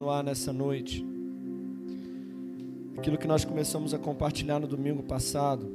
[0.00, 1.04] continuar nessa noite.
[2.96, 5.68] Aquilo que nós começamos a compartilhar no domingo passado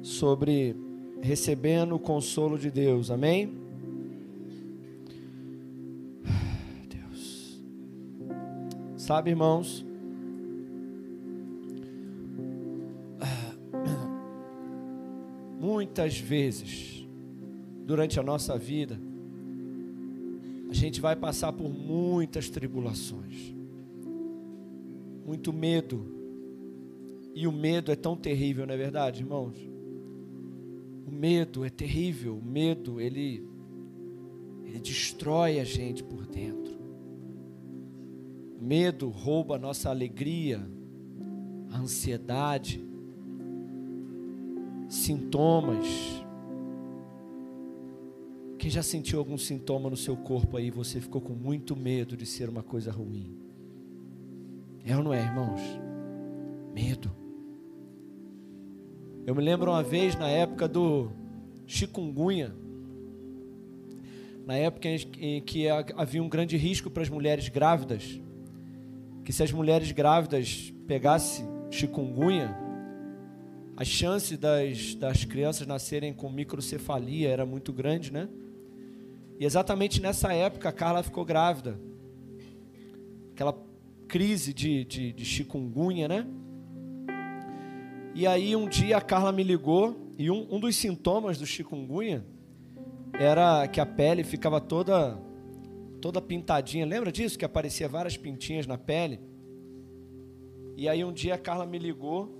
[0.00, 0.74] sobre
[1.20, 3.10] recebendo o consolo de Deus.
[3.10, 3.54] Amém?
[6.88, 7.62] Deus.
[8.96, 9.84] Sabe, irmãos,
[15.60, 17.06] muitas vezes
[17.84, 19.11] durante a nossa vida
[20.72, 23.54] a gente vai passar por muitas tribulações,
[25.22, 26.10] muito medo.
[27.34, 29.54] E o medo é tão terrível, não é verdade, irmãos?
[31.06, 32.38] O medo é terrível.
[32.38, 33.46] O medo, ele,
[34.64, 36.72] ele destrói a gente por dentro.
[38.58, 40.66] O medo rouba a nossa alegria,
[41.70, 42.82] a ansiedade,
[44.88, 46.21] sintomas
[48.62, 52.24] quem já sentiu algum sintoma no seu corpo aí, você ficou com muito medo de
[52.24, 53.36] ser uma coisa ruim?
[54.86, 55.60] É ou não é, irmãos?
[56.72, 57.10] Medo.
[59.26, 61.10] Eu me lembro uma vez na época do
[61.66, 62.54] chikungunya,
[64.46, 64.88] na época
[65.18, 68.20] em que havia um grande risco para as mulheres grávidas,
[69.24, 72.56] que se as mulheres grávidas pegassem chikungunya,
[73.76, 78.28] a chance das, das crianças nascerem com microcefalia era muito grande, né?
[79.42, 81.76] E exatamente nessa época a Carla ficou grávida.
[83.32, 83.52] Aquela
[84.06, 86.24] crise de, de, de chikungunya, né?
[88.14, 92.24] E aí um dia a Carla me ligou e um, um dos sintomas do chikungunya
[93.14, 95.20] era que a pele ficava toda
[96.00, 96.86] toda pintadinha.
[96.86, 97.36] Lembra disso?
[97.36, 99.18] Que aparecia várias pintinhas na pele.
[100.76, 102.32] E aí um dia a Carla me ligou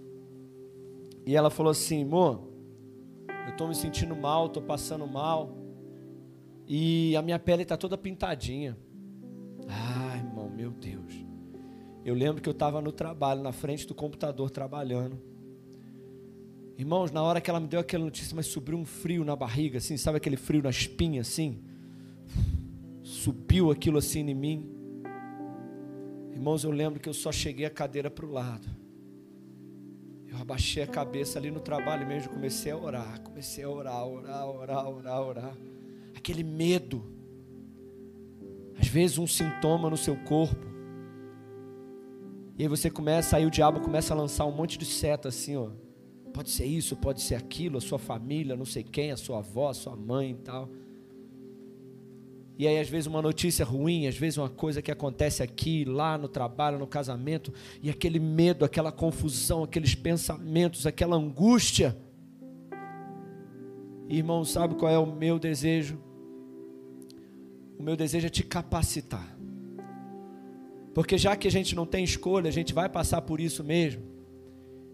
[1.27, 2.49] e ela falou assim, amor,
[3.45, 5.62] eu estou me sentindo mal, estou passando mal.
[6.75, 8.75] E a minha pele está toda pintadinha.
[9.69, 11.13] Ai, irmão, meu Deus.
[12.03, 15.21] Eu lembro que eu estava no trabalho, na frente do computador, trabalhando.
[16.79, 19.77] Irmãos, na hora que ela me deu aquela notícia, mas subiu um frio na barriga,
[19.77, 21.63] assim, sabe aquele frio na espinha, assim?
[23.03, 24.67] Subiu aquilo assim em mim.
[26.33, 28.67] Irmãos, eu lembro que eu só cheguei a cadeira para o lado.
[30.27, 34.49] Eu abaixei a cabeça ali no trabalho mesmo, comecei a orar, comecei a orar, orar,
[34.49, 35.57] orar, orar, orar
[36.23, 37.05] aquele medo.
[38.79, 40.65] Às vezes um sintoma no seu corpo.
[42.57, 45.57] E aí você começa, aí o diabo começa a lançar um monte de seta assim,
[45.57, 45.71] ó.
[46.33, 49.69] Pode ser isso, pode ser aquilo, a sua família, não sei quem, a sua avó,
[49.69, 50.71] a sua mãe e tal.
[52.57, 56.17] E aí, às vezes, uma notícia ruim, às vezes, uma coisa que acontece aqui, lá
[56.17, 57.53] no trabalho, no casamento,
[57.83, 61.97] e aquele medo, aquela confusão, aqueles pensamentos, aquela angústia.
[64.09, 66.12] Irmão, sabe qual é o meu desejo?
[67.79, 69.37] O meu desejo é te capacitar.
[70.95, 74.03] Porque já que a gente não tem escolha, a gente vai passar por isso mesmo.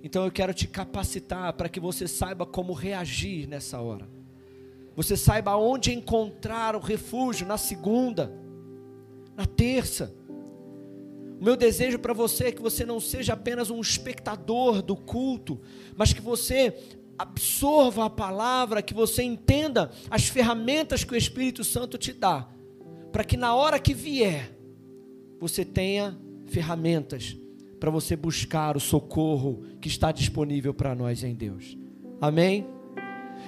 [0.02, 4.08] Então eu quero te capacitar para que você saiba como reagir nessa hora.
[4.94, 8.32] Você saiba onde encontrar o refúgio na segunda,
[9.36, 10.14] na terça.
[11.40, 15.60] O meu desejo para você é que você não seja apenas um espectador do culto,
[15.96, 16.76] mas que você
[17.16, 22.48] absorva a palavra, que você entenda as ferramentas que o Espírito Santo te dá
[23.12, 24.52] para que na hora que vier,
[25.40, 27.36] você tenha ferramentas
[27.78, 31.76] para você buscar o socorro que está disponível para nós em Deus.
[32.20, 32.66] Amém?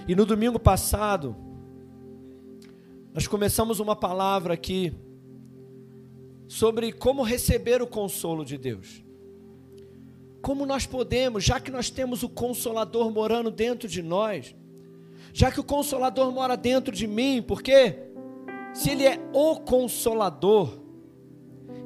[0.07, 1.37] E no domingo passado,
[3.13, 4.93] nós começamos uma palavra aqui
[6.47, 9.05] sobre como receber o consolo de Deus.
[10.41, 14.55] Como nós podemos, já que nós temos o Consolador morando dentro de nós,
[15.33, 18.10] já que o Consolador mora dentro de mim, porque
[18.73, 20.79] se ele é o consolador,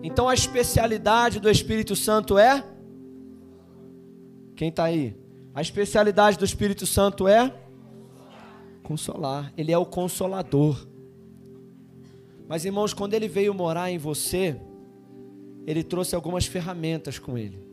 [0.03, 2.65] então a especialidade do Espírito Santo é?
[4.55, 5.17] Quem está aí?
[5.55, 7.55] A especialidade do Espírito Santo é?
[8.83, 9.53] Consolar.
[9.57, 10.87] Ele é o consolador.
[12.47, 14.61] Mas irmãos, quando ele veio morar em você,
[15.67, 17.65] ele trouxe algumas ferramentas com ele.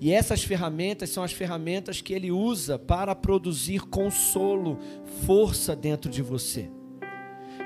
[0.00, 4.78] E essas ferramentas são as ferramentas que ele usa para produzir consolo,
[5.24, 6.68] força dentro de você.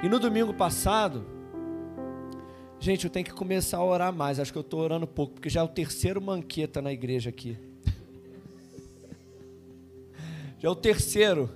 [0.02, 1.26] E no domingo passado,
[2.78, 4.40] gente, eu tenho que começar a orar mais.
[4.40, 7.58] Acho que eu estou orando pouco, porque já é o terceiro manqueta na igreja aqui.
[10.58, 11.50] Já é o terceiro.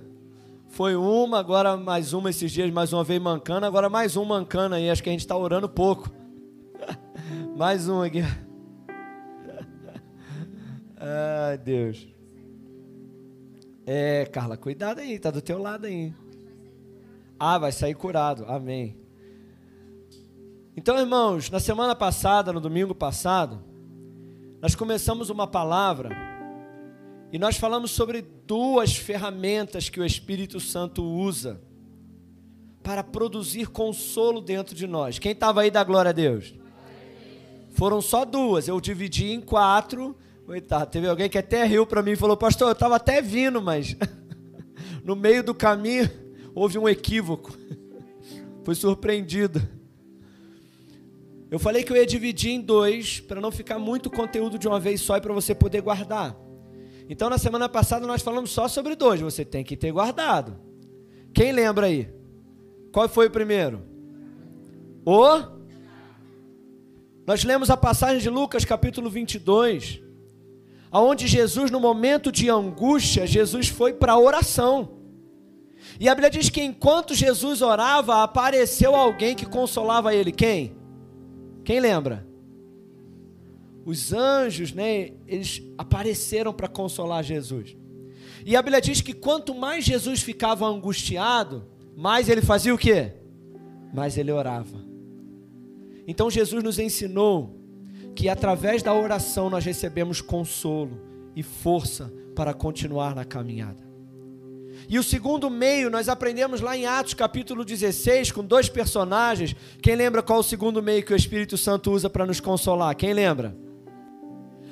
[0.69, 4.75] Foi uma, agora mais uma esses dias, mais uma vez mancando, agora mais um mancando
[4.75, 4.89] aí.
[4.91, 6.11] Acho que a gente está orando pouco.
[7.57, 8.21] mais um aqui.
[10.97, 12.07] Ai, Deus.
[13.87, 16.13] É, Carla, cuidado aí, tá do teu lado aí.
[17.39, 18.45] Ah, vai sair curado.
[18.47, 18.95] Amém.
[20.77, 23.63] Então, irmãos, na semana passada, no domingo passado,
[24.61, 26.09] nós começamos uma palavra
[27.31, 31.61] e nós falamos sobre duas ferramentas que o Espírito Santo usa
[32.81, 35.19] para produzir consolo dentro de nós.
[35.19, 36.53] Quem estava aí da glória a Deus?
[37.71, 40.15] Foram só duas, eu dividi em quatro.
[40.45, 43.61] Coitado, teve alguém que até riu para mim e falou: Pastor, eu estava até vindo,
[43.61, 43.97] mas
[45.03, 46.09] no meio do caminho
[46.55, 47.55] houve um equívoco.
[48.63, 49.61] Fui surpreendido.
[51.51, 54.79] Eu falei que eu ia dividir em dois para não ficar muito conteúdo de uma
[54.79, 56.35] vez só e para você poder guardar.
[57.07, 60.57] Então na semana passada nós falamos só sobre dois, você tem que ter guardado.
[61.33, 62.09] Quem lembra aí?
[62.91, 63.83] Qual foi o primeiro?
[65.05, 65.53] O
[67.27, 70.01] Nós lemos a passagem de Lucas capítulo 22,
[70.89, 74.94] aonde Jesus no momento de angústia, Jesus foi para a oração.
[75.99, 80.31] E a Bíblia diz que enquanto Jesus orava, apareceu alguém que consolava ele.
[80.31, 80.75] Quem?
[81.63, 82.27] Quem lembra?
[83.85, 87.77] Os anjos, né, eles apareceram para consolar Jesus.
[88.45, 91.65] E a Bíblia diz que quanto mais Jesus ficava angustiado,
[91.95, 93.13] mais ele fazia o quê?
[93.93, 94.83] Mais ele orava.
[96.07, 97.59] Então Jesus nos ensinou
[98.15, 101.01] que através da oração nós recebemos consolo
[101.35, 103.84] e força para continuar na caminhada.
[104.89, 109.55] E o segundo meio nós aprendemos lá em Atos capítulo 16 com dois personagens.
[109.81, 112.95] Quem lembra qual o segundo meio que o Espírito Santo usa para nos consolar?
[112.95, 113.55] Quem lembra?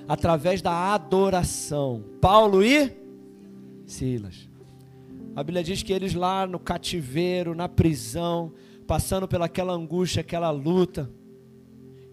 [0.08, 2.04] Através da adoração.
[2.22, 2.92] Paulo e
[3.86, 4.50] Silas.
[5.36, 8.54] A Bíblia diz que eles lá no cativeiro, na prisão,
[8.86, 11.10] passando pelaquela angústia, aquela luta,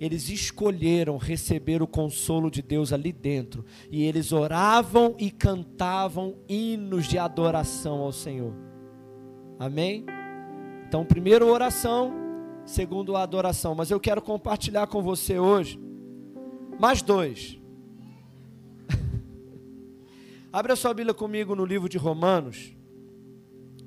[0.00, 3.64] eles escolheram receber o consolo de Deus ali dentro.
[3.90, 8.54] E eles oravam e cantavam hinos de adoração ao Senhor.
[9.58, 10.06] Amém?
[10.88, 12.14] Então, primeiro oração,
[12.64, 13.74] segundo a adoração.
[13.74, 15.78] Mas eu quero compartilhar com você hoje
[16.78, 17.60] mais dois.
[20.50, 22.74] Abra sua Bíblia comigo no livro de Romanos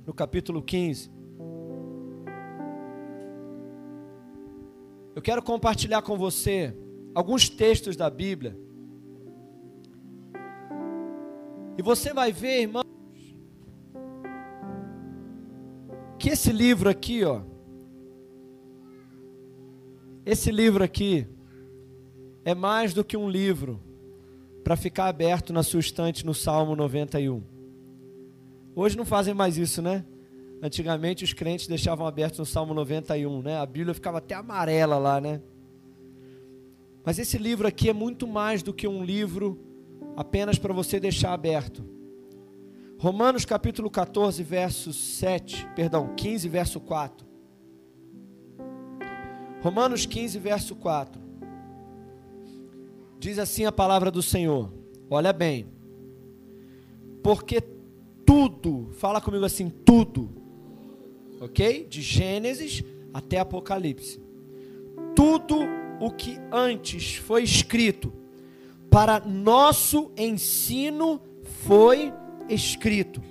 [0.06, 1.13] no capítulo 15.
[5.16, 6.76] Eu quero compartilhar com você
[7.14, 8.58] alguns textos da Bíblia.
[11.78, 12.84] E você vai ver, irmãos,
[16.18, 17.42] que esse livro aqui, ó,
[20.26, 21.28] esse livro aqui
[22.46, 23.80] é mais do que um livro
[24.64, 27.44] para ficar aberto na sua estante no Salmo 91.
[28.76, 30.06] Hoje não fazem mais isso, né?
[30.64, 33.58] Antigamente os crentes deixavam aberto no Salmo 91, né?
[33.58, 35.42] A Bíblia ficava até amarela lá, né?
[37.04, 39.60] Mas esse livro aqui é muito mais do que um livro
[40.16, 41.84] apenas para você deixar aberto.
[42.98, 47.28] Romanos capítulo 14, verso 7, perdão, 15, verso 4.
[49.62, 51.22] Romanos 15, verso 4.
[53.20, 54.72] Diz assim a palavra do Senhor.
[55.10, 55.68] Olha bem.
[57.22, 57.60] Porque
[58.26, 60.43] tudo, fala comigo assim, tudo,
[61.44, 61.86] ok?
[61.90, 64.22] De Gênesis até Apocalipse.
[65.16, 65.60] Tudo
[66.00, 68.12] o que antes foi escrito
[68.90, 71.20] para nosso ensino
[71.66, 72.14] foi
[72.48, 73.24] escrito,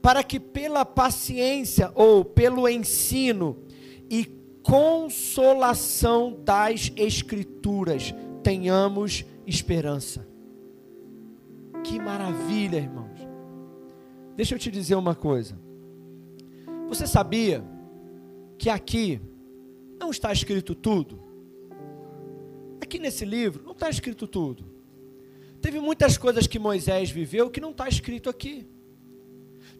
[0.00, 3.58] para que pela paciência ou pelo ensino
[4.10, 4.24] e
[4.62, 8.12] consolação das Escrituras
[8.42, 10.26] tenhamos esperança.
[11.84, 13.20] Que maravilha, irmãos.
[14.36, 15.56] Deixa eu te dizer uma coisa.
[16.92, 17.64] Você sabia
[18.58, 19.18] que aqui
[19.98, 21.18] não está escrito tudo?
[22.82, 24.62] Aqui nesse livro não está escrito tudo.
[25.62, 28.68] Teve muitas coisas que Moisés viveu que não está escrito aqui.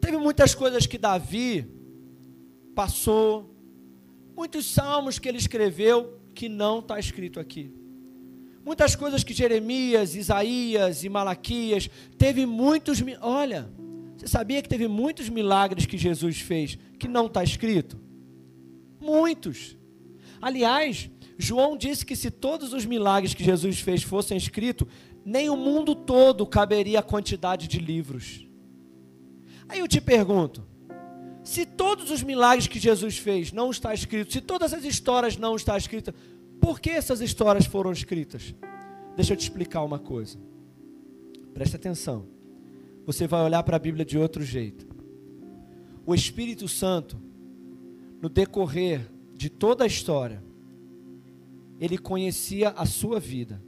[0.01, 1.67] Teve muitas coisas que Davi
[2.73, 3.55] passou,
[4.35, 7.71] muitos salmos que ele escreveu que não está escrito aqui.
[8.65, 13.03] Muitas coisas que Jeremias, Isaías e Malaquias teve muitos.
[13.21, 13.69] Olha,
[14.17, 17.99] você sabia que teve muitos milagres que Jesus fez que não está escrito?
[18.99, 19.77] Muitos.
[20.41, 24.87] Aliás, João disse que se todos os milagres que Jesus fez fossem escritos,
[25.25, 28.47] nem o mundo todo caberia a quantidade de livros.
[29.67, 30.65] Aí eu te pergunto:
[31.43, 35.57] se todos os milagres que Jesus fez não está escrito, se todas as histórias não
[35.57, 36.15] estão escritas,
[36.61, 38.55] por que essas histórias foram escritas?
[39.17, 40.39] Deixa eu te explicar uma coisa.
[41.53, 42.33] Preste atenção
[43.05, 44.92] você vai olhar para a Bíblia de outro jeito.
[46.05, 47.17] O Espírito Santo,
[48.21, 50.43] no decorrer de toda a história,
[51.79, 53.61] ele conhecia a sua vida.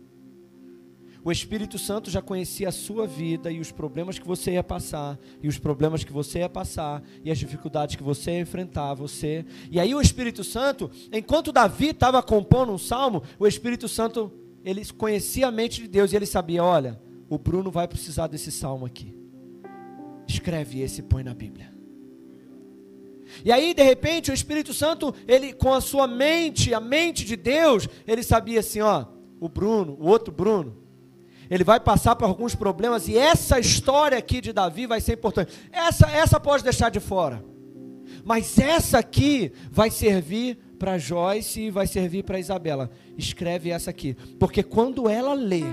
[1.24, 5.18] O Espírito Santo já conhecia a sua vida e os problemas que você ia passar,
[5.42, 9.44] e os problemas que você ia passar, e as dificuldades que você ia enfrentar, você.
[9.72, 14.32] E aí o Espírito Santo, enquanto Davi estava compondo um salmo, o Espírito Santo,
[14.64, 18.52] ele conhecia a mente de Deus e ele sabia, olha, o Bruno vai precisar desse
[18.52, 19.12] salmo aqui.
[20.28, 21.75] Escreve esse e põe na Bíblia.
[23.44, 27.36] E aí, de repente, o Espírito Santo, ele com a sua mente, a mente de
[27.36, 29.06] Deus, ele sabia assim, ó,
[29.40, 30.78] o Bruno, o outro Bruno,
[31.50, 35.54] ele vai passar por alguns problemas e essa história aqui de Davi vai ser importante.
[35.72, 37.44] Essa, essa pode deixar de fora.
[38.24, 42.90] Mas essa aqui vai servir para Joyce e vai servir para Isabela.
[43.18, 45.64] Escreve essa aqui, porque quando ela lê,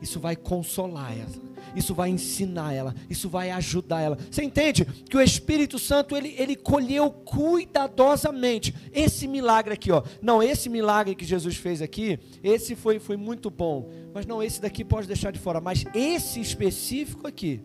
[0.00, 4.18] isso vai consolar ela isso vai ensinar ela, isso vai ajudar ela.
[4.30, 10.02] Você entende que o Espírito Santo ele, ele colheu cuidadosamente esse milagre aqui, ó.
[10.20, 14.60] Não, esse milagre que Jesus fez aqui, esse foi, foi muito bom, mas não, esse
[14.60, 17.62] daqui pode deixar de fora, mas esse específico aqui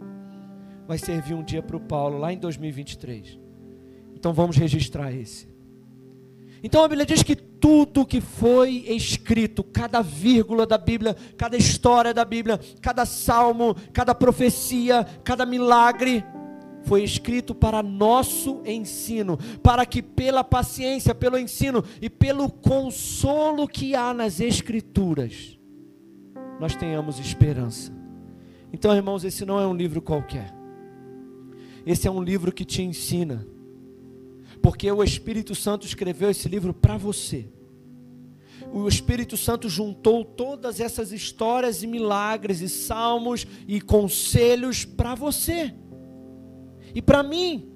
[0.88, 3.40] vai servir um dia para o Paulo lá em 2023.
[4.16, 5.57] Então vamos registrar esse.
[6.64, 12.14] Então a Bíblia diz que tudo que foi escrito, cada vírgula da Bíblia, cada história
[12.14, 16.24] da Bíblia, cada salmo, cada profecia, cada milagre,
[16.84, 23.94] foi escrito para nosso ensino, para que pela paciência, pelo ensino e pelo consolo que
[23.94, 25.60] há nas Escrituras,
[26.60, 27.92] nós tenhamos esperança.
[28.72, 30.54] Então, irmãos, esse não é um livro qualquer,
[31.86, 33.46] esse é um livro que te ensina
[34.68, 37.48] porque o Espírito Santo escreveu esse livro para você.
[38.70, 45.74] O Espírito Santo juntou todas essas histórias e milagres e salmos e conselhos para você
[46.94, 47.72] e para mim,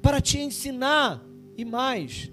[0.00, 1.26] para te ensinar
[1.56, 2.30] e mais.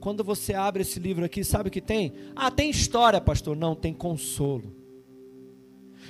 [0.00, 2.14] Quando você abre esse livro aqui, sabe o que tem?
[2.34, 3.54] Ah, tem história, pastor.
[3.54, 4.74] Não, tem consolo.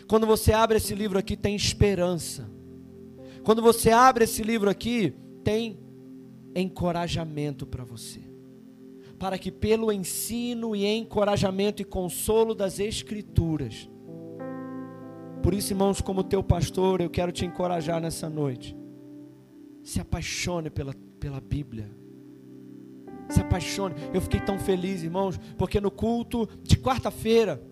[0.06, 2.48] Quando você abre esse livro aqui, tem esperança.
[3.42, 5.87] Quando você abre esse livro aqui, tem
[6.58, 8.20] encorajamento para você.
[9.18, 13.88] Para que pelo ensino e encorajamento e consolo das Escrituras,
[15.42, 18.76] por isso, irmãos, como teu pastor, eu quero te encorajar nessa noite.
[19.82, 21.90] Se apaixone pela, pela Bíblia.
[23.30, 23.94] Se apaixone.
[24.12, 27.62] Eu fiquei tão feliz, irmãos, porque no culto de quarta-feira,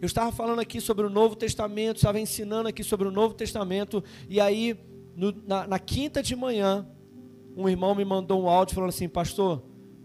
[0.00, 4.04] eu estava falando aqui sobre o Novo Testamento, estava ensinando aqui sobre o Novo Testamento,
[4.28, 4.78] e aí,
[5.14, 6.86] no, na, na quinta de manhã,
[7.56, 9.62] um irmão me mandou um áudio falando assim: Pastor,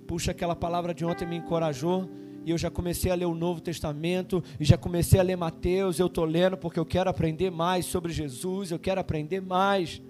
[0.08, 2.10] puxa, aquela palavra de ontem me encorajou.
[2.43, 6.00] E eu já comecei a ler o Novo Testamento, e já comecei a ler Mateus.
[6.00, 10.01] Eu estou lendo porque eu quero aprender mais sobre Jesus, eu quero aprender mais.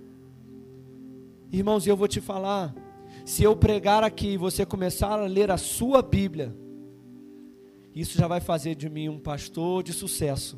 [1.52, 2.74] Irmãos, eu vou te falar:
[3.26, 6.56] se eu pregar aqui e você começar a ler a sua Bíblia,
[7.94, 10.58] isso já vai fazer de mim um pastor de sucesso.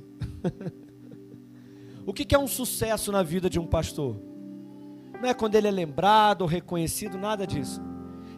[2.06, 4.33] o que é um sucesso na vida de um pastor?
[5.24, 7.82] Não é quando ele é lembrado ou reconhecido, nada disso.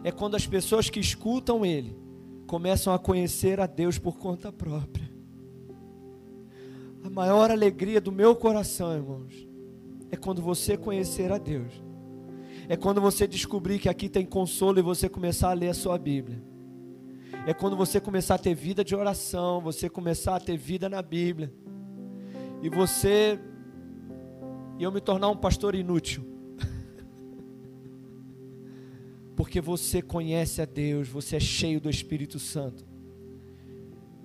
[0.04, 1.98] É quando as pessoas que escutam ele
[2.46, 5.12] começam a conhecer a Deus por conta própria.
[7.02, 9.48] A maior alegria do meu coração, irmãos,
[10.12, 11.72] é quando você conhecer a Deus.
[12.68, 15.98] É quando você descobrir que aqui tem consolo e você começar a ler a sua
[15.98, 16.40] Bíblia.
[17.48, 21.02] É quando você começar a ter vida de oração, você começar a ter vida na
[21.02, 21.52] Bíblia.
[22.62, 23.40] E você
[24.78, 26.35] e eu me tornar um pastor inútil
[29.36, 32.84] porque você conhece a Deus, você é cheio do Espírito Santo.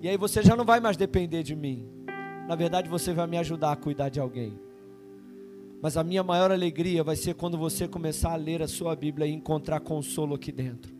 [0.00, 1.86] E aí você já não vai mais depender de mim.
[2.48, 4.58] Na verdade, você vai me ajudar a cuidar de alguém.
[5.82, 9.26] Mas a minha maior alegria vai ser quando você começar a ler a sua Bíblia
[9.26, 10.92] e encontrar consolo aqui dentro.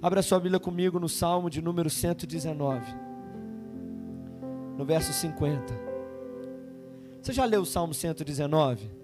[0.00, 2.80] Abra sua Bíblia comigo no Salmo de número 119,
[4.78, 5.62] no verso 50.
[7.20, 9.03] Você já leu o Salmo 119?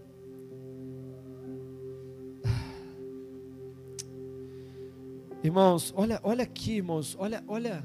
[5.42, 7.82] Irmãos, olha, olha aqui, irmãos, olha, olha.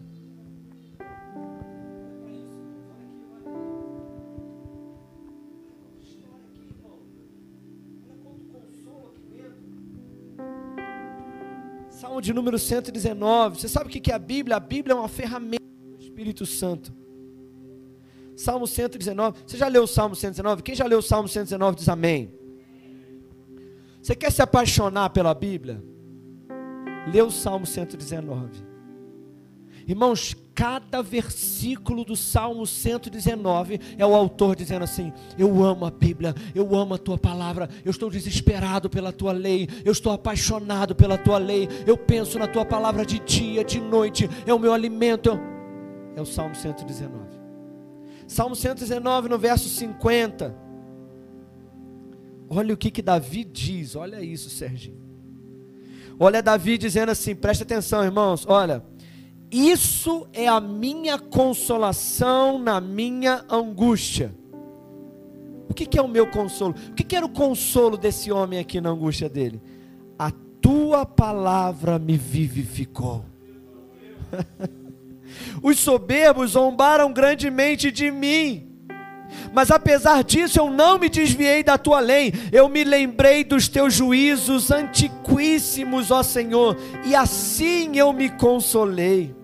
[11.90, 13.58] Salmo de número 119.
[13.58, 14.58] Você sabe o que é a Bíblia?
[14.58, 15.64] A Bíblia é uma ferramenta
[15.98, 16.94] do Espírito Santo.
[18.36, 19.40] Salmo 119.
[19.48, 20.62] Você já leu o Salmo 119?
[20.62, 22.34] Quem já leu o Salmo 119 diz amém.
[24.02, 25.82] Você quer se apaixonar pela Bíblia?
[27.12, 28.76] Lê o Salmo 119.
[29.88, 36.34] Irmãos, cada versículo do Salmo 119 é o autor dizendo assim: Eu amo a Bíblia,
[36.56, 41.20] eu amo a tua palavra, eu estou desesperado pela tua lei, eu estou apaixonado pela
[41.20, 45.40] tua lei, eu penso na tua palavra de dia, de noite, é o meu alimento.
[46.16, 47.36] É o Salmo 119.
[48.28, 50.56] Salmo 119, no verso 50.
[52.50, 55.05] Olha o que, que Davi diz, olha isso, Serginho.
[56.19, 58.84] Olha Davi dizendo assim, presta atenção, irmãos, olha.
[59.51, 64.36] Isso é a minha consolação na minha angústia.
[65.69, 66.74] O que, que é o meu consolo?
[66.89, 69.62] O que, que era o consolo desse homem aqui na angústia dele?
[70.17, 70.31] A
[70.62, 73.25] tua palavra me vivificou.
[75.62, 78.64] Os soberbos zombaram grandemente de mim.
[79.54, 83.94] Mas apesar disso, eu não me desviei da tua lei, eu me lembrei dos teus
[83.94, 89.36] juízos antiquíssimos, ó Senhor, e assim eu me consolei.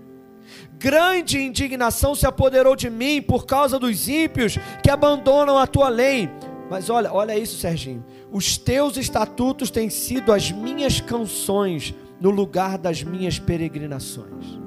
[0.77, 6.27] Grande indignação se apoderou de mim por causa dos ímpios que abandonam a tua lei.
[6.71, 8.03] Mas olha, olha isso, Serginho.
[8.31, 14.61] Os teus estatutos têm sido as minhas canções no lugar das minhas peregrinações.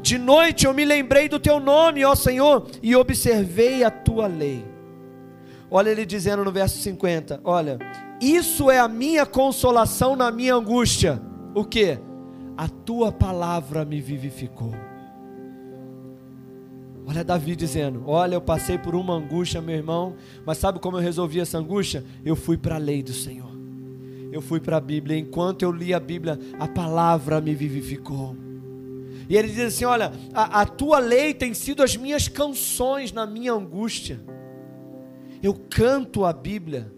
[0.00, 4.64] De noite eu me lembrei do teu nome, ó Senhor, e observei a tua lei.
[5.70, 7.78] Olha ele dizendo no verso 50: Olha,
[8.20, 11.20] isso é a minha consolação na minha angústia.
[11.54, 11.98] O que?
[12.56, 14.72] A tua palavra me vivificou.
[17.06, 20.14] Olha Davi dizendo: Olha, eu passei por uma angústia, meu irmão,
[20.44, 22.04] mas sabe como eu resolvi essa angústia?
[22.24, 23.48] Eu fui para a lei do Senhor.
[24.30, 25.18] Eu fui para a Bíblia.
[25.18, 28.36] Enquanto eu li a Bíblia, a palavra me vivificou.
[29.28, 33.26] E ele diz assim: Olha, a, a tua lei tem sido as minhas canções na
[33.26, 34.20] minha angústia.
[35.42, 36.92] Eu canto a Bíblia.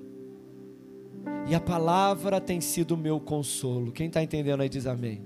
[1.48, 3.90] E a palavra tem sido o meu consolo.
[3.90, 5.22] Quem está entendendo aí diz amém.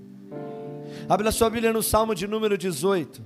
[1.07, 3.21] Abre a sua Bíblia no Salmo de número 18.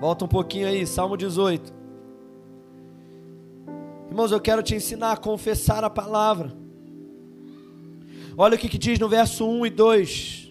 [0.00, 1.74] Volta um pouquinho aí, Salmo 18.
[4.08, 6.52] Irmãos, eu quero te ensinar a confessar a palavra.
[8.36, 10.47] Olha o que, que diz no verso 1 e 2.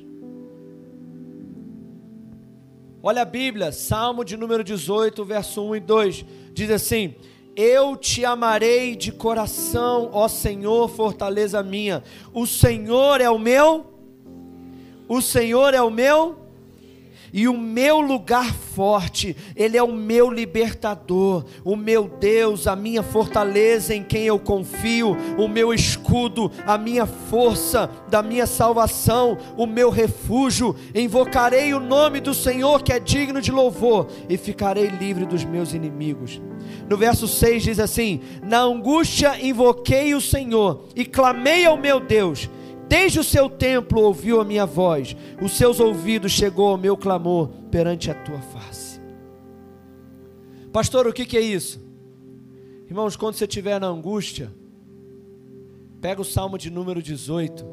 [3.10, 6.26] Olha a Bíblia, Salmo de número 18, verso 1 e 2.
[6.52, 7.16] Diz assim:
[7.56, 12.04] Eu te amarei de coração, ó Senhor, fortaleza minha.
[12.34, 13.86] O Senhor é o meu,
[15.08, 16.47] o Senhor é o meu
[17.34, 23.04] e o meu lugar forte, Ele é o meu libertador, o meu Deus, a minha
[23.04, 29.66] fortaleza em quem eu confio, o meu escudo, a minha força da minha salvação, o
[29.66, 30.76] meu refúgio.
[30.96, 35.74] Invocarei o nome do Senhor que é digno de louvor e ficarei livre dos meus
[35.74, 36.42] inimigos.
[36.90, 42.50] No verso 6 diz assim: Na angústia invoquei o Senhor e clamei ao meu Deus
[42.88, 47.50] Desde o seu templo ouviu a minha voz, os seus ouvidos chegou ao meu clamor
[47.70, 49.02] perante a tua face.
[50.72, 51.86] Pastor, o que, que é isso?
[52.88, 54.54] Irmãos, quando você estiver na angústia,
[56.00, 57.66] pega o Salmo de número 18,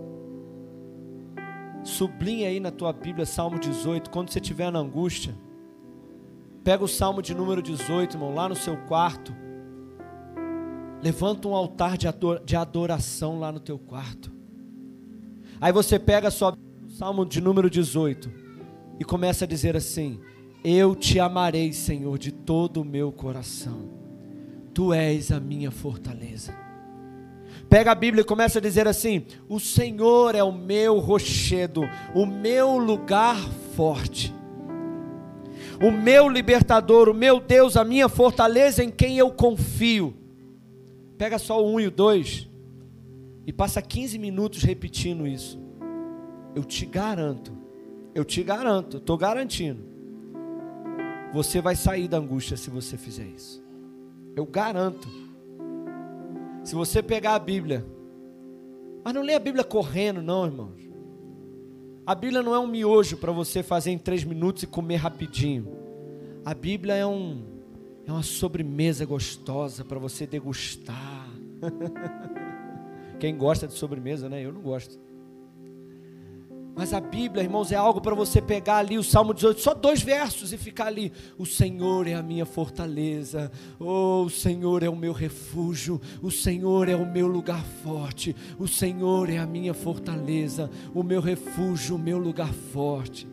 [1.85, 5.37] sublinha aí na tua Bíblia Salmo 18, quando você estiver na angústia,
[6.65, 9.33] pega o Salmo de número 18, irmão, lá no seu quarto,
[11.01, 14.34] levanta um altar de adoração lá no teu quarto.
[15.65, 18.31] Aí você pega só o Salmo de número 18
[19.01, 20.21] e começa a dizer assim:
[20.63, 23.89] Eu te amarei, Senhor, de todo o meu coração.
[24.75, 26.55] Tu és a minha fortaleza.
[27.71, 32.27] Pega a Bíblia e começa a dizer assim: O Senhor é o meu rochedo, o
[32.27, 33.39] meu lugar
[33.75, 34.35] forte.
[35.83, 40.15] O meu libertador, o meu Deus, a minha fortaleza em quem eu confio.
[41.17, 42.54] Pega só o 1 e o 2
[43.47, 45.61] e passa 15 minutos repetindo isso,
[46.55, 47.53] eu te garanto,
[48.15, 49.83] eu te garanto, estou garantindo,
[51.33, 53.63] você vai sair da angústia se você fizer isso.
[54.37, 55.09] Eu garanto.
[56.63, 57.85] Se você pegar a Bíblia,
[59.05, 60.81] mas não lê a Bíblia correndo, não, irmãos.
[62.07, 65.67] A Bíblia não é um miojo para você fazer em três minutos e comer rapidinho.
[66.45, 67.43] A Bíblia é um
[68.07, 71.29] é uma sobremesa gostosa para você degustar.
[73.25, 74.45] Quem gosta de sobremesa, né?
[74.45, 75.01] Eu não gosto.
[76.77, 80.03] Mas a Bíblia, irmãos, é algo para você pegar ali o Salmo 18, só dois
[80.03, 81.11] versos e ficar ali.
[81.39, 86.87] O Senhor é a minha fortaleza, oh, o Senhor é o meu refúgio, o Senhor
[86.87, 91.99] é o meu lugar forte, o Senhor é a minha fortaleza, o meu refúgio, o
[91.99, 93.27] meu lugar forte.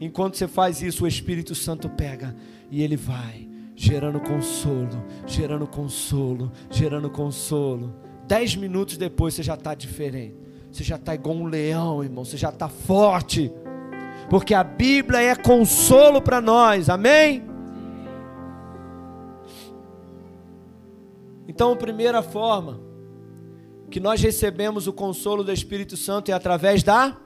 [0.00, 2.34] Enquanto você faz isso, o Espírito Santo pega
[2.70, 3.46] e ele vai
[3.76, 8.07] gerando consolo, gerando consolo, gerando consolo.
[8.28, 10.36] Dez minutos depois você já está diferente.
[10.70, 12.26] Você já está igual um leão, irmão.
[12.26, 13.50] Você já está forte.
[14.28, 16.90] Porque a Bíblia é consolo para nós.
[16.90, 17.42] Amém?
[21.48, 22.78] Então, a primeira forma
[23.90, 27.16] que nós recebemos o consolo do Espírito Santo é através da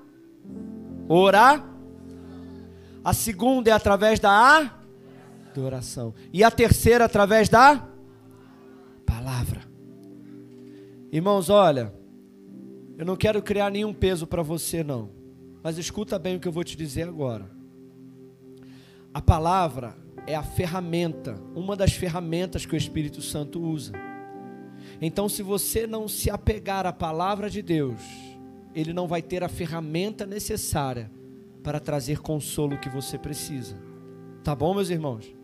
[1.08, 1.68] orar.
[3.02, 4.30] A segunda é através da
[5.52, 6.14] Da oração.
[6.32, 7.88] E a terceira através da
[9.04, 9.61] palavra.
[11.12, 11.92] Irmãos, olha,
[12.96, 15.10] eu não quero criar nenhum peso para você não.
[15.62, 17.50] Mas escuta bem o que eu vou te dizer agora.
[19.12, 19.94] A palavra
[20.26, 23.92] é a ferramenta, uma das ferramentas que o Espírito Santo usa.
[25.02, 28.00] Então, se você não se apegar à palavra de Deus,
[28.74, 31.10] ele não vai ter a ferramenta necessária
[31.62, 33.76] para trazer consolo que você precisa.
[34.42, 35.36] Tá bom, meus irmãos?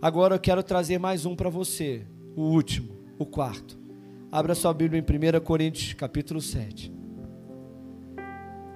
[0.00, 3.81] Agora eu quero trazer mais um para você, o último, o quarto.
[4.32, 6.90] Abra sua Bíblia em 1 Coríntios, capítulo 7.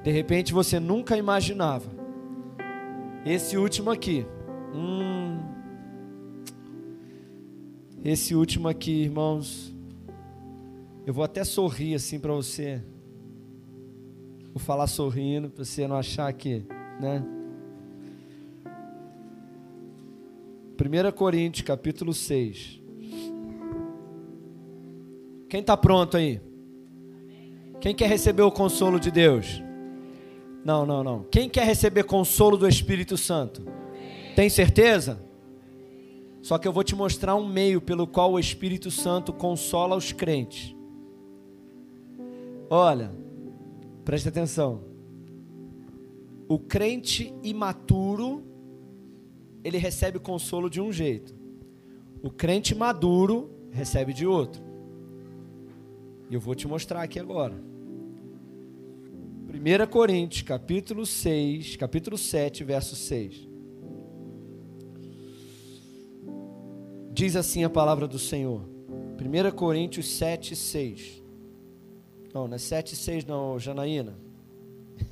[0.04, 1.90] De repente você nunca imaginava.
[3.24, 4.26] Esse último aqui.
[4.74, 5.40] Hum,
[8.04, 9.74] esse último aqui, irmãos.
[11.06, 12.84] Eu vou até sorrir assim para você.
[14.52, 16.66] Vou falar sorrindo, para você não achar que,
[17.00, 17.24] né?
[20.78, 22.84] 1 Coríntios, capítulo 6.
[25.48, 26.40] Quem está pronto aí?
[27.80, 29.62] Quem quer receber o consolo de Deus?
[30.64, 31.24] Não, não, não.
[31.24, 33.64] Quem quer receber consolo do Espírito Santo?
[34.34, 35.20] Tem certeza?
[36.42, 40.12] Só que eu vou te mostrar um meio pelo qual o Espírito Santo consola os
[40.12, 40.74] crentes.
[42.68, 43.12] Olha,
[44.06, 44.84] Preste atenção.
[46.48, 48.44] O crente imaturo,
[49.64, 51.34] ele recebe consolo de um jeito.
[52.22, 54.62] O crente maduro recebe de outro.
[56.28, 57.54] E eu vou te mostrar aqui agora.
[59.56, 63.48] 1 Coríntios, capítulo 6, capítulo 7, verso 6.
[67.12, 68.62] Diz assim a palavra do Senhor.
[69.18, 71.22] 1 Coríntios 7, 6.
[72.34, 74.14] Não, não é 7 e 6 não, Janaína.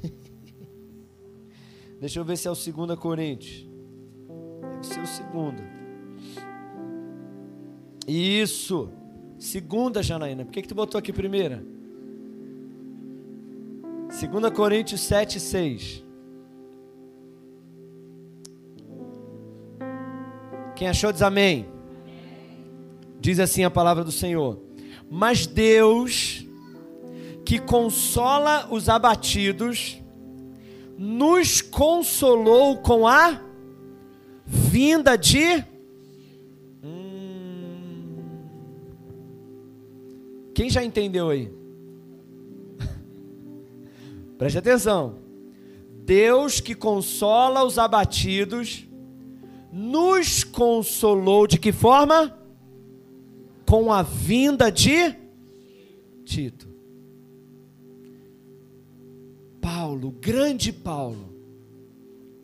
[1.99, 3.67] Deixa eu ver se é o 2 Coríntios.
[4.61, 5.63] Deve ser o segundo.
[8.07, 8.91] Isso.
[9.45, 10.43] Segunda, Janaína.
[10.47, 11.63] Por que, que tu botou aqui primeira?
[14.09, 16.03] 2 Coríntios 7, 6.
[20.75, 21.69] Quem achou diz amém.
[23.21, 24.63] Diz assim a palavra do Senhor.
[25.11, 26.47] Mas Deus
[27.45, 30.03] que consola os abatidos,
[30.97, 33.39] nos consolou com a
[34.47, 35.74] vinda de.
[40.55, 41.53] Quem já entendeu aí?
[44.39, 45.19] Preste atenção.
[46.05, 48.87] Deus que consola os abatidos,
[49.73, 52.39] nos consolou de que forma?
[53.67, 55.17] Com a vinda de
[56.25, 56.69] Tito.
[59.61, 61.35] Paulo, grande Paulo,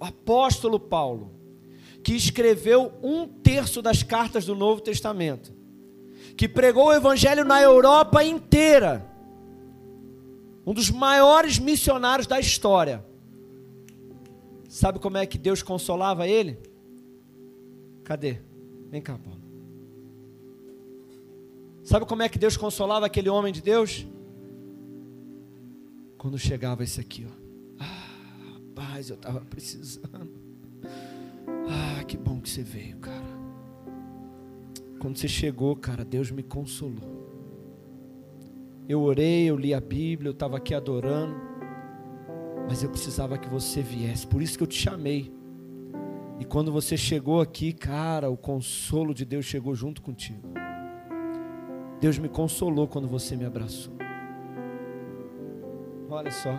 [0.00, 1.30] o apóstolo Paulo,
[2.02, 5.52] que escreveu um terço das cartas do Novo Testamento,
[6.36, 9.06] que pregou o Evangelho na Europa inteira,
[10.66, 13.04] um dos maiores missionários da história.
[14.68, 16.58] Sabe como é que Deus consolava ele?
[18.04, 18.38] Cadê?
[18.90, 19.40] Vem cá, Paulo.
[21.82, 24.06] Sabe como é que Deus consolava aquele homem de Deus?
[26.20, 27.32] quando chegava esse aqui, ó.
[27.82, 28.06] Ah,
[28.52, 30.30] rapaz, eu estava precisando.
[31.66, 33.39] Ah, que bom que você veio, cara.
[35.00, 37.26] Quando você chegou, cara, Deus me consolou.
[38.86, 41.34] Eu orei, eu li a Bíblia, eu estava aqui adorando,
[42.68, 45.32] mas eu precisava que você viesse, por isso que eu te chamei.
[46.38, 50.48] E quando você chegou aqui, cara, o consolo de Deus chegou junto contigo.
[51.98, 53.94] Deus me consolou quando você me abraçou.
[56.10, 56.50] Olha só.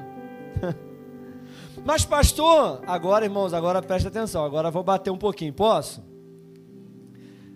[1.86, 4.44] Mas, pastor, agora, irmãos, agora presta atenção.
[4.44, 6.11] Agora vou bater um pouquinho, posso?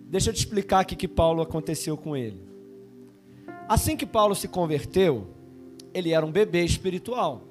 [0.08, 2.40] Deixa eu te explicar aqui que Paulo aconteceu com ele.
[3.68, 5.26] Assim que Paulo se converteu,
[5.92, 7.42] ele era um bebê espiritual.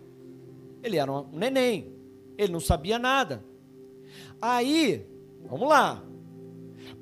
[0.81, 1.93] Ele era um neném.
[2.37, 3.43] Ele não sabia nada.
[4.41, 5.05] Aí,
[5.49, 6.01] vamos lá.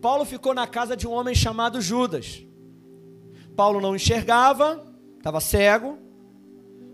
[0.02, 2.46] Paulo ficou na casa de um homem chamado Judas.
[3.56, 4.84] Paulo não enxergava,
[5.18, 5.98] estava cego.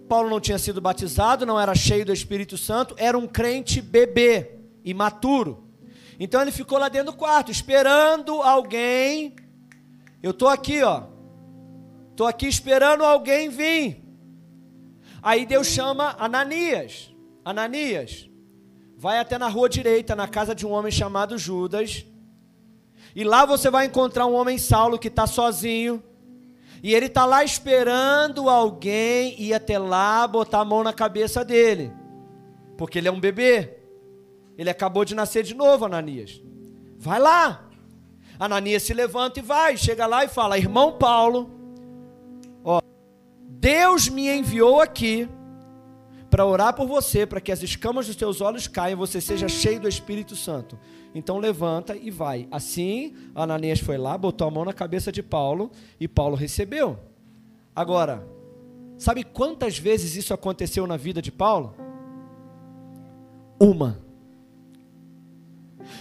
[0.10, 4.58] Paulo não tinha sido batizado, não era cheio do Espírito Santo, era um crente bebê,
[4.84, 5.69] imaturo.
[6.20, 9.36] Então ele ficou lá dentro do quarto, esperando alguém.
[10.22, 11.04] Eu estou aqui, ó.
[12.12, 14.04] Estou aqui esperando alguém vir.
[15.24, 17.16] Aí Deus chama Ananias.
[17.46, 18.30] Ananias,
[18.98, 22.06] vai até na rua direita, na casa de um homem chamado Judas.
[23.16, 26.04] E lá você vai encontrar um homem Saulo que está sozinho.
[26.84, 31.94] E ele está lá esperando alguém ir até lá botar a mão na cabeça dele.
[32.78, 33.79] Porque ele é um bebê.
[34.60, 36.44] Ele acabou de nascer de novo, Ananias.
[36.98, 37.66] vai lá.
[38.38, 41.50] Ananias se levanta e vai, chega lá e fala: Irmão Paulo,
[42.62, 42.82] ó,
[43.48, 45.30] Deus me enviou aqui
[46.30, 49.48] para orar por você, para que as escamas dos teus olhos caiam e você seja
[49.48, 50.78] cheio do Espírito Santo.
[51.16, 52.46] Então levanta e vai.
[52.52, 57.00] Assim, Ananias foi lá, botou a mão na cabeça de Paulo e Paulo recebeu.
[57.74, 58.28] Agora,
[58.98, 61.74] sabe quantas vezes isso aconteceu na vida de Paulo?
[63.58, 64.09] Uma.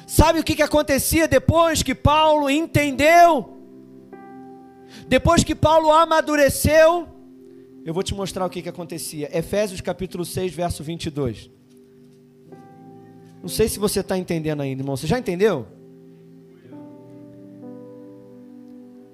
[0.08, 3.58] Sabe o que, que acontecia depois que Paulo entendeu?
[5.06, 7.06] Depois que Paulo amadureceu,
[7.84, 9.28] eu vou te mostrar o que, que acontecia.
[9.36, 11.50] Efésios capítulo 6, verso 22.
[13.42, 14.96] Não sei se você está entendendo ainda, irmão.
[14.96, 15.66] Você já entendeu?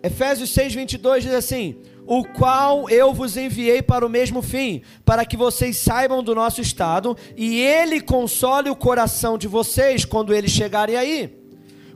[0.05, 5.25] Efésios 6, 22 diz assim: O qual eu vos enviei para o mesmo fim, para
[5.25, 10.51] que vocês saibam do nosso estado, e ele console o coração de vocês quando eles
[10.51, 11.35] chegarem aí.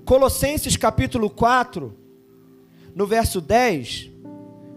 [0.07, 1.95] Colossenses capítulo 4,
[2.95, 4.09] no verso 10,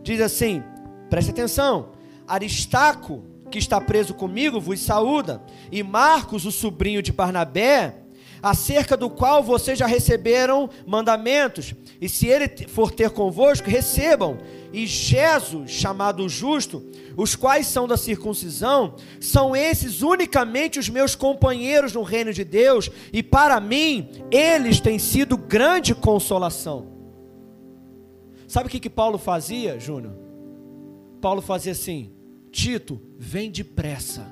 [0.04, 0.62] diz assim:
[1.10, 1.94] Preste atenção.
[2.28, 5.42] Aristarco, que está preso comigo, vos saúda,
[5.72, 7.96] e Marcos, o sobrinho de Barnabé,
[8.42, 14.40] acerca do qual vocês já receberam mandamentos, e se ele for ter convosco, recebam.
[14.74, 16.84] E Jesus, chamado justo,
[17.16, 22.90] os quais são da circuncisão, são esses unicamente os meus companheiros no reino de Deus,
[23.14, 26.88] e para mim, eles têm sido grande consolação.
[28.48, 30.14] Sabe o que, que Paulo fazia, Júnior?
[31.22, 32.12] Paulo fazia assim:
[32.52, 34.26] Tito, vem depressa.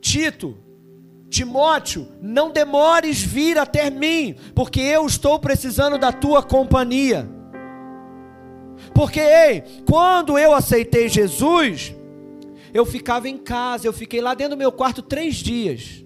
[0.00, 0.56] Tito,
[1.28, 7.28] Timóteo, não demores vir até mim, porque eu estou precisando da tua companhia.
[8.94, 11.94] Porque, ei, quando eu aceitei Jesus,
[12.72, 16.04] eu ficava em casa, eu fiquei lá dentro do meu quarto três dias.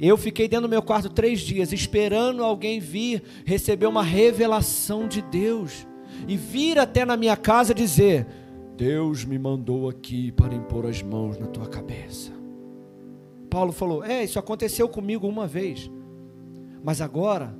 [0.00, 5.20] Eu fiquei dentro do meu quarto três dias, esperando alguém vir receber uma revelação de
[5.20, 5.86] Deus
[6.26, 8.26] e vir até na minha casa dizer:
[8.76, 12.39] Deus me mandou aqui para impor as mãos na tua cabeça.
[13.50, 15.90] Paulo falou: É, isso aconteceu comigo uma vez,
[16.82, 17.54] mas agora,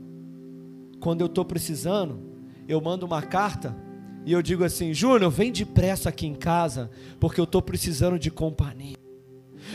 [1.00, 2.20] quando eu estou precisando,
[2.68, 3.76] eu mando uma carta
[4.24, 8.31] e eu digo assim: Júnior, vem depressa aqui em casa, porque eu estou precisando de
[8.31, 8.96] companhia.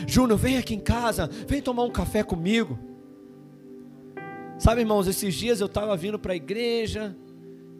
[0.06, 2.78] Júnior, vem aqui em casa, vem tomar um café comigo.
[4.58, 7.14] Sabe, irmãos, esses dias eu estava vindo para a igreja,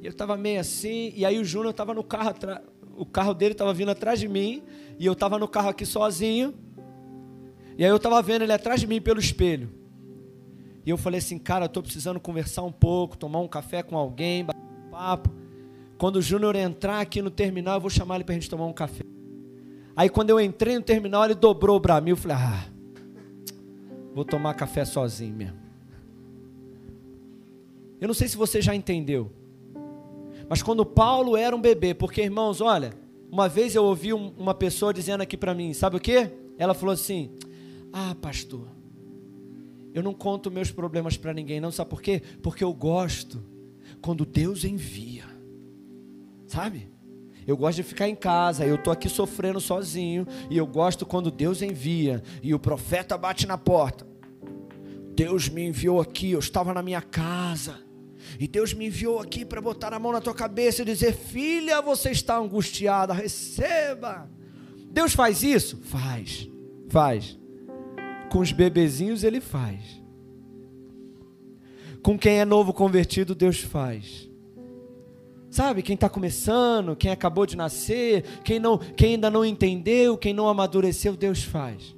[0.01, 2.35] e eu estava meio assim, e aí o Júnior estava no carro
[2.99, 4.63] o carro dele estava vindo atrás de mim,
[4.99, 6.55] e eu estava no carro aqui sozinho,
[7.79, 9.71] e aí eu estava vendo ele atrás de mim pelo espelho.
[10.85, 13.97] E eu falei assim, cara, eu estou precisando conversar um pouco, tomar um café com
[13.97, 15.31] alguém, bater um papo.
[15.99, 18.67] Quando o Júnior entrar aqui no terminal, eu vou chamar ele para a gente tomar
[18.67, 19.03] um café.
[19.97, 22.13] Aí quando eu entrei no terminal, ele dobrou o bramil.
[22.13, 22.67] Eu falei, ah,
[24.15, 25.57] vou tomar café sozinho mesmo.
[28.01, 29.33] Eu não sei se você já entendeu.
[30.49, 32.93] Mas quando Paulo era um bebê, porque irmãos, olha,
[33.31, 36.31] uma vez eu ouvi uma pessoa dizendo aqui para mim, sabe o que?
[36.59, 37.33] Ela falou assim:
[37.99, 38.69] Ah, pastor,
[39.95, 42.23] eu não conto meus problemas para ninguém, não, sabe por quê?
[42.43, 43.43] Porque eu gosto
[44.03, 45.25] quando Deus envia,
[46.47, 46.91] sabe?
[47.47, 51.31] Eu gosto de ficar em casa, eu estou aqui sofrendo sozinho, e eu gosto quando
[51.31, 54.07] Deus envia, e o profeta bate na porta.
[55.15, 57.79] Deus me enviou aqui, eu estava na minha casa,
[58.39, 61.81] e Deus me enviou aqui para botar a mão na tua cabeça e dizer: Filha,
[61.81, 64.31] você está angustiada, receba.
[64.91, 65.79] Deus faz isso?
[65.79, 66.47] Faz,
[66.91, 67.39] faz.
[68.37, 69.81] Com os bebezinhos ele faz.
[72.03, 74.29] Com quem é novo convertido, Deus faz.
[75.49, 80.35] Sabe, quem está começando, quem acabou de nascer, quem, não, quem ainda não entendeu, quem
[80.35, 81.96] não amadureceu, Deus faz.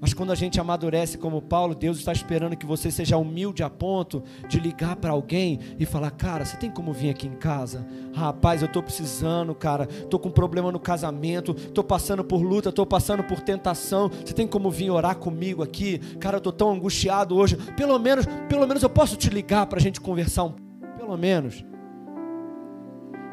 [0.00, 3.70] Mas quando a gente amadurece como Paulo, Deus está esperando que você seja humilde a
[3.70, 7.86] ponto de ligar para alguém e falar: Cara, você tem como vir aqui em casa?
[8.14, 9.88] Rapaz, eu estou precisando, cara.
[9.90, 11.54] Estou com problema no casamento.
[11.56, 14.08] Estou passando por luta, estou passando por tentação.
[14.08, 15.98] Você tem como vir orar comigo aqui?
[16.20, 17.56] Cara, eu estou tão angustiado hoje.
[17.76, 20.68] Pelo menos, pelo menos eu posso te ligar para a gente conversar um
[21.08, 21.64] Pelo menos.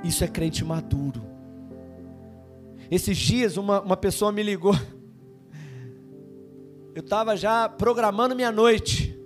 [0.04, 1.22] Isso é crente maduro.
[2.90, 4.74] Esses dias, uma, uma pessoa me ligou
[6.96, 9.20] eu estava já programando minha noite.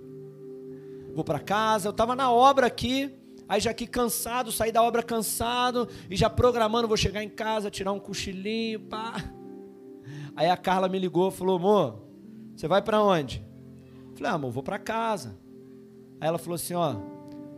[1.14, 3.14] Vou para casa, eu estava na obra aqui,
[3.48, 7.70] aí já aqui cansado, saí da obra cansado e já programando, vou chegar em casa,
[7.70, 9.24] tirar um cochilinho, pá.
[10.34, 12.02] Aí a Carla me ligou, falou: "Amor,
[12.56, 13.44] você vai para onde?"
[14.16, 15.38] falei: "Ah, amor, vou para casa."
[16.20, 16.96] Aí ela falou assim, ó,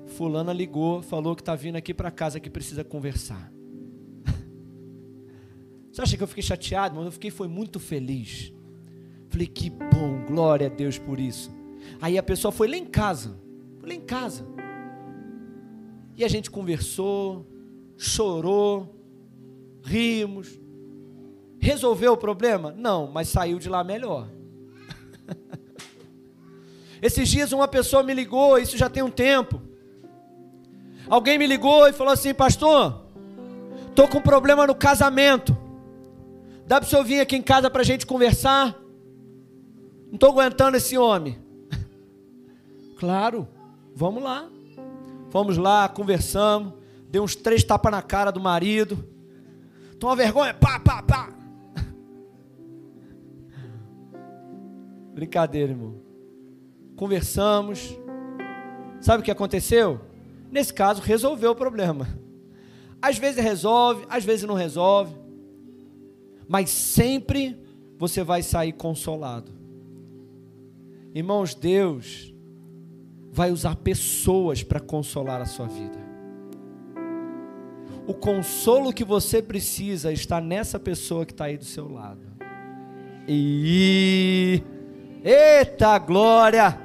[0.08, 3.52] fulana ligou, falou que tá vindo aqui para casa que precisa conversar.
[5.90, 6.94] Você acha que eu fiquei chateado?
[6.94, 8.52] Mas eu fiquei foi muito feliz.
[9.32, 11.50] Falei, que bom, glória a Deus por isso.
[12.02, 13.34] Aí a pessoa foi lá em casa,
[13.80, 14.46] foi lá em casa.
[16.14, 17.46] E a gente conversou,
[17.96, 18.94] chorou,
[19.82, 20.60] rimos.
[21.58, 22.74] Resolveu o problema?
[22.76, 24.28] Não, mas saiu de lá melhor.
[27.00, 29.62] Esses dias uma pessoa me ligou, isso já tem um tempo.
[31.08, 33.06] Alguém me ligou e falou assim: Pastor,
[33.88, 35.56] estou com um problema no casamento.
[36.66, 38.81] Dá para o senhor vir aqui em casa para a gente conversar?
[40.12, 41.38] Não estou aguentando esse homem.
[43.00, 43.48] claro,
[43.96, 44.46] vamos lá.
[45.30, 46.74] Fomos lá, conversamos.
[47.08, 49.08] Deu uns três tapas na cara do marido.
[49.98, 51.32] Toma vergonha, pá, pá, pá.
[55.14, 55.94] Brincadeira, irmão.
[56.94, 57.98] Conversamos.
[59.00, 59.98] Sabe o que aconteceu?
[60.50, 62.06] Nesse caso, resolveu o problema.
[63.00, 65.16] Às vezes resolve, às vezes não resolve.
[66.46, 67.58] Mas sempre
[67.96, 69.61] você vai sair consolado.
[71.14, 72.32] Irmãos, Deus
[73.30, 75.98] vai usar pessoas para consolar a sua vida.
[78.06, 82.26] O consolo que você precisa está nessa pessoa que está aí do seu lado.
[83.28, 84.62] E
[85.22, 86.80] eita glória!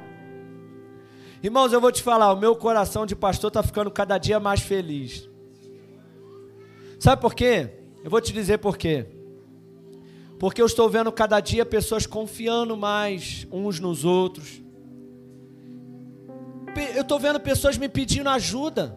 [1.42, 4.60] Irmãos, eu vou te falar, o meu coração de pastor está ficando cada dia mais
[4.60, 5.28] feliz.
[6.98, 7.70] Sabe por quê?
[8.02, 9.06] Eu vou te dizer por quê.
[10.38, 14.62] Porque eu estou vendo cada dia pessoas confiando mais uns nos outros.
[16.94, 18.96] Eu estou vendo pessoas me pedindo ajuda.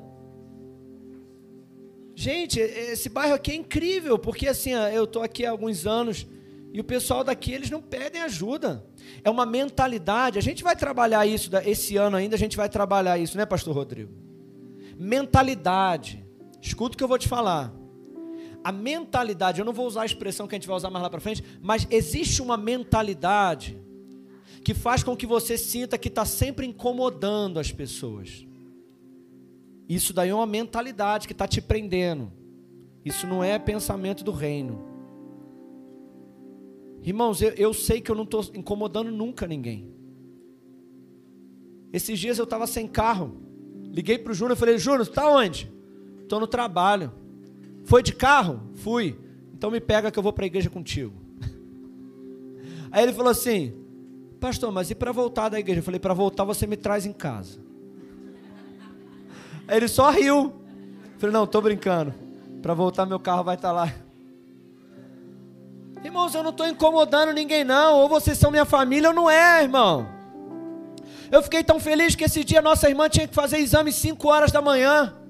[2.13, 6.27] Gente, esse bairro aqui é incrível, porque assim, eu estou aqui há alguns anos
[6.71, 8.85] e o pessoal daqui, eles não pedem ajuda.
[9.23, 10.37] É uma mentalidade.
[10.37, 13.73] A gente vai trabalhar isso, esse ano ainda a gente vai trabalhar isso, né, Pastor
[13.73, 14.13] Rodrigo?
[14.97, 16.23] Mentalidade.
[16.61, 17.73] Escuta o que eu vou te falar.
[18.63, 21.09] A mentalidade, eu não vou usar a expressão que a gente vai usar mais lá
[21.09, 23.77] para frente, mas existe uma mentalidade
[24.63, 28.45] que faz com que você sinta que está sempre incomodando as pessoas.
[29.89, 32.31] Isso daí é uma mentalidade que está te prendendo.
[33.03, 34.85] Isso não é pensamento do reino.
[37.03, 39.91] Irmãos, eu, eu sei que eu não estou incomodando nunca ninguém.
[41.91, 43.41] Esses dias eu estava sem carro.
[43.91, 45.71] Liguei para o Júnior e falei: Júnior, está onde?
[46.21, 47.11] Estou no trabalho.
[47.91, 48.61] Foi de carro?
[48.75, 49.19] Fui.
[49.53, 51.13] Então me pega que eu vou para a igreja contigo.
[52.89, 53.73] Aí ele falou assim:
[54.39, 55.81] Pastor, mas e para voltar da igreja?
[55.81, 57.59] Eu falei: Para voltar você me traz em casa.
[59.67, 60.53] Aí ele só riu.
[61.17, 62.13] falei, não, estou brincando.
[62.61, 63.93] Para voltar meu carro vai estar tá lá.
[66.01, 67.97] Irmãos, eu não estou incomodando ninguém não.
[67.97, 70.07] Ou vocês são minha família ou não é, irmão.
[71.29, 74.49] Eu fiquei tão feliz que esse dia nossa irmã tinha que fazer exame 5 horas
[74.49, 75.20] da manhã.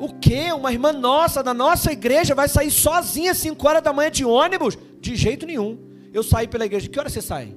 [0.00, 0.50] O quê?
[0.50, 4.78] Uma irmã nossa, da nossa igreja, vai sair sozinha 5 horas da manhã de ônibus?
[4.98, 5.78] De jeito nenhum.
[6.12, 6.88] Eu saí pela igreja.
[6.88, 7.54] Que horas você sai?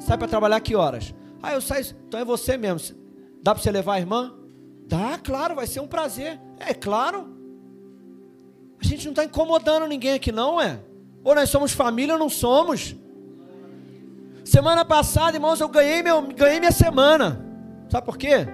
[0.00, 1.14] Sai para trabalhar que horas?
[1.40, 1.86] Ah, eu saio.
[2.08, 2.98] Então é você mesmo.
[3.40, 4.34] Dá para você levar a irmã?
[4.88, 6.40] Dá, claro, vai ser um prazer.
[6.58, 7.28] É claro.
[8.80, 10.80] A gente não está incomodando ninguém aqui, não, é?
[11.22, 12.96] Ou nós somos família ou não somos?
[14.44, 17.40] Semana passada, irmãos, eu ganhei, meu, ganhei minha semana.
[17.88, 18.48] Sabe por quê?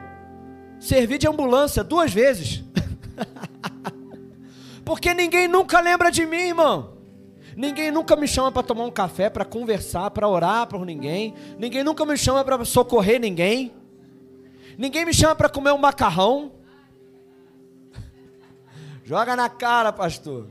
[0.78, 2.62] Servi de ambulância duas vezes.
[4.88, 6.94] Porque ninguém nunca lembra de mim, irmão.
[7.54, 11.34] Ninguém nunca me chama para tomar um café, para conversar, para orar por ninguém.
[11.58, 13.70] Ninguém nunca me chama para socorrer ninguém.
[14.78, 16.52] Ninguém me chama para comer um macarrão.
[19.04, 20.48] Joga na cara, pastor.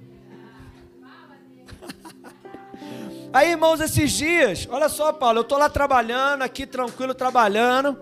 [3.33, 7.99] Aí, irmãos, esses dias, olha só, Paulo, eu estou lá trabalhando, aqui tranquilo, trabalhando.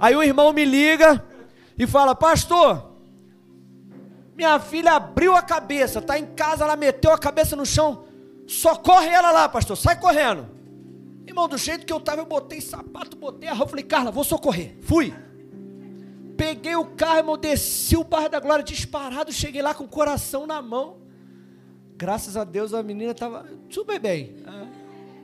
[0.00, 1.24] Aí o irmão me liga
[1.78, 2.95] e fala: Pastor,
[4.36, 8.04] minha filha abriu a cabeça, está em casa, ela meteu a cabeça no chão.
[8.46, 10.46] Socorre ela lá, pastor, sai correndo.
[11.26, 14.22] Irmão, do jeito que eu estava, eu botei sapato, botei a roupa, falei, Carla, vou
[14.22, 14.76] socorrer.
[14.82, 15.12] Fui.
[16.36, 20.46] Peguei o carro, irmão, desci o bairro da Glória disparado, cheguei lá com o coração
[20.46, 20.98] na mão.
[21.96, 24.36] Graças a Deus a menina estava super bem.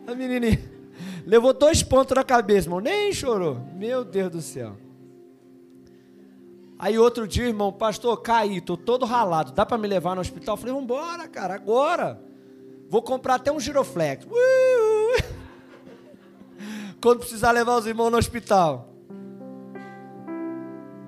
[0.07, 0.59] A menininha
[1.27, 3.61] levou dois pontos na cabeça, irmão, nem chorou.
[3.75, 4.75] Meu Deus do céu.
[6.83, 10.55] Aí outro dia, irmão, pastor, caí, tô todo ralado, dá para me levar no hospital?
[10.55, 12.21] Eu falei, vambora, cara, agora.
[12.89, 14.27] Vou comprar até um giroflex.
[17.01, 18.93] Quando precisar levar os irmãos no hospital.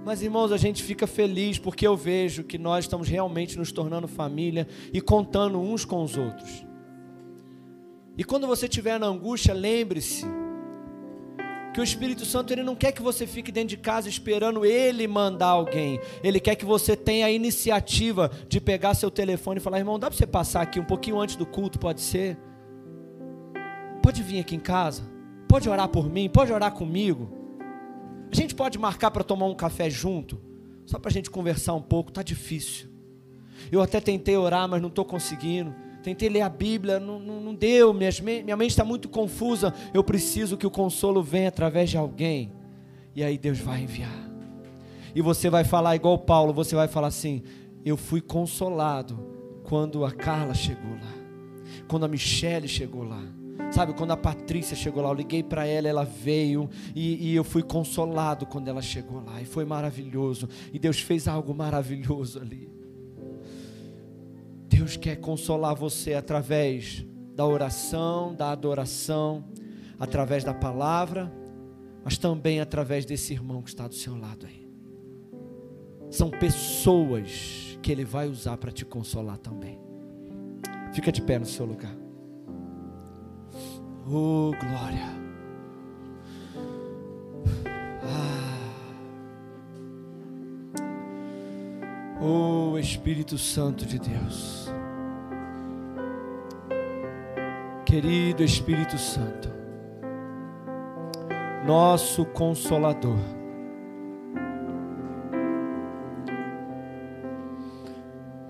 [0.05, 4.07] Mas, irmãos, a gente fica feliz porque eu vejo que nós estamos realmente nos tornando
[4.07, 6.64] família e contando uns com os outros.
[8.16, 10.25] E quando você estiver na angústia, lembre-se
[11.75, 15.07] que o Espírito Santo ele não quer que você fique dentro de casa esperando ele
[15.07, 16.01] mandar alguém.
[16.22, 20.09] Ele quer que você tenha a iniciativa de pegar seu telefone e falar: "Irmão, dá
[20.09, 22.39] para você passar aqui um pouquinho antes do culto, pode ser?
[24.01, 25.14] Pode vir aqui em casa?
[25.55, 27.31] pode orar por mim, pode orar comigo.
[28.29, 30.41] A gente pode marcar para tomar um café junto,
[30.85, 32.89] só para a gente conversar um pouco, tá difícil.
[33.70, 35.72] Eu até tentei orar, mas não estou conseguindo.
[36.05, 38.11] Tentei ler a Bíblia, não, não, não deu, minha,
[38.59, 39.72] mente está muito confusa.
[39.94, 42.52] Eu preciso que o consolo venha através de alguém.
[43.16, 44.30] E aí Deus vai enviar.
[45.14, 47.42] E você vai falar igual Paulo, você vai falar assim:
[47.82, 49.18] Eu fui consolado
[49.62, 51.14] quando a Carla chegou lá,
[51.88, 53.22] quando a Michelle chegou lá.
[53.70, 57.42] Sabe, quando a Patrícia chegou lá, eu liguei para ela, ela veio e, e, eu
[57.42, 60.48] fui consolado quando ela chegou lá, e foi maravilhoso.
[60.70, 62.84] E Deus fez algo maravilhoso ali.
[64.85, 69.43] Deus quer consolar você através da oração, da adoração,
[69.99, 71.32] através da palavra,
[72.05, 74.68] mas também através desse irmão que está do seu lado aí.
[76.11, 79.80] São pessoas que ele vai usar para te consolar também.
[80.93, 81.97] Fica de pé no seu lugar.
[84.07, 85.09] Oh, glória.
[88.03, 88.55] Ah.
[92.20, 94.64] Oh, Espírito Santo de Deus.
[97.95, 99.49] Querido Espírito Santo,
[101.64, 103.16] nosso consolador.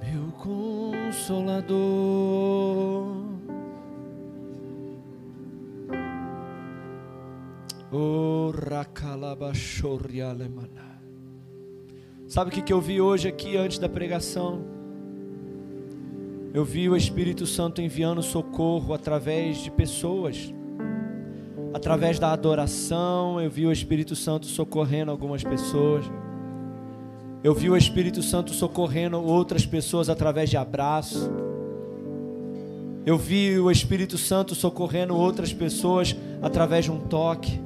[0.01, 1.77] Meu consolador.
[7.93, 8.51] Oh,
[12.27, 14.74] Sabe o que eu vi hoje aqui antes da pregação?
[16.55, 20.55] Eu vi o Espírito Santo enviando socorro através de pessoas,
[21.75, 23.41] através da adoração.
[23.41, 26.05] Eu vi o Espírito Santo socorrendo algumas pessoas.
[27.43, 31.29] Eu vi o Espírito Santo socorrendo outras pessoas através de abraço.
[33.05, 37.61] Eu vi o Espírito Santo socorrendo outras pessoas através de um toque.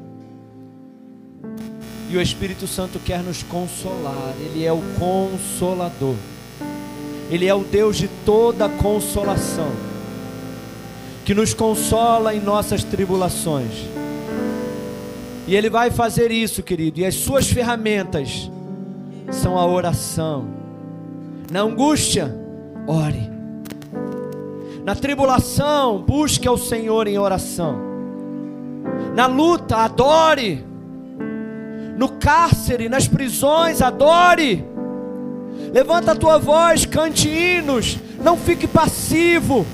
[2.11, 6.17] E o Espírito Santo quer nos consolar, Ele é o consolador,
[7.31, 9.71] Ele é o Deus de toda consolação,
[11.25, 13.87] que nos consola em nossas tribulações.
[15.47, 18.51] E Ele vai fazer isso, querido, e as suas ferramentas
[19.31, 20.49] são a oração.
[21.51, 22.35] Na angústia,
[22.87, 23.31] ore.
[24.85, 27.79] Na tribulação, busque ao Senhor em oração.
[29.15, 30.69] Na luta, adore
[31.99, 34.65] no cárcere, nas prisões, adore.
[35.73, 39.67] Levanta a tua voz, cante hinos, não fique passivo.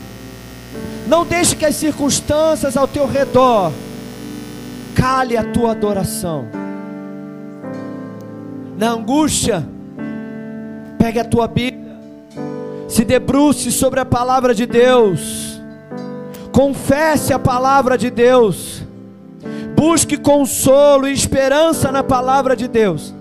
[1.06, 3.72] Não deixe que as circunstâncias ao teu redor
[4.94, 6.46] cale a tua adoração.
[8.76, 9.66] Na angústia,
[10.98, 11.96] pegue a tua Bíblia,
[12.88, 15.60] se debruce sobre a palavra de Deus,
[16.50, 18.84] confesse a palavra de Deus
[19.84, 23.13] Busque consolo e esperança na palavra de Deus.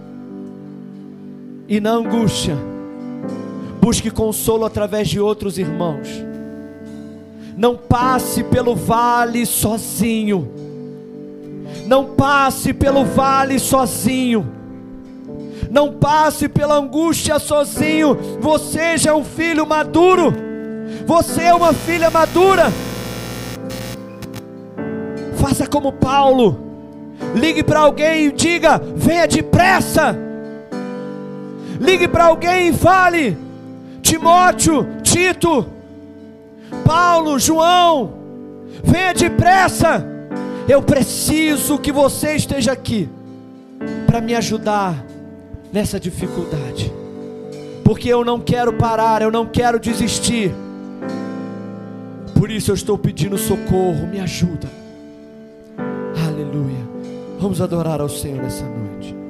[1.68, 2.58] E na angústia,
[3.80, 6.08] busque consolo através de outros irmãos.
[7.56, 10.52] Não passe pelo vale sozinho.
[11.86, 14.48] Não passe pelo vale sozinho.
[15.70, 18.18] Não passe pela angústia sozinho.
[18.40, 20.34] Você já é um filho maduro.
[21.06, 22.72] Você é uma filha madura.
[25.36, 26.58] Faça como Paulo.
[27.36, 30.33] Ligue para alguém e diga: venha depressa.
[31.84, 33.38] Ligue para alguém e fale:
[34.02, 35.68] Timóteo, Tito,
[36.86, 38.14] Paulo, João,
[38.84, 40.10] venha depressa.
[40.68, 43.10] Eu preciso que você esteja aqui
[44.08, 45.06] para me ajudar
[45.74, 46.92] nessa dificuldade,
[47.84, 50.54] porque eu não quero parar, eu não quero desistir.
[52.34, 54.70] Por isso eu estou pedindo socorro, me ajuda.
[56.26, 56.88] Aleluia.
[57.40, 59.23] Vamos adorar ao Senhor nessa noite.